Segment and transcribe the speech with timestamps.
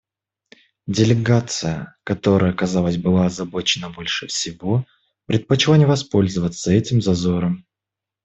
[0.87, 4.87] Делегация, которая, казалось, была озабочена больше всего,
[5.27, 7.67] предпочла не воспользоваться этим зазором.